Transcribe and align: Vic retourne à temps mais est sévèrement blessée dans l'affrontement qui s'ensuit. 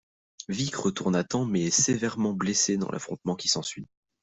Vic 0.49 0.75
retourne 0.77 1.15
à 1.15 1.23
temps 1.23 1.45
mais 1.45 1.65
est 1.65 1.69
sévèrement 1.69 2.33
blessée 2.33 2.75
dans 2.75 2.89
l'affrontement 2.89 3.35
qui 3.35 3.49
s'ensuit. 3.49 3.85